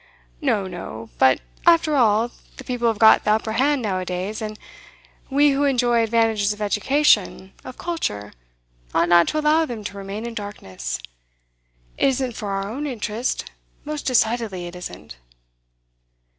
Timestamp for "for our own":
12.35-12.87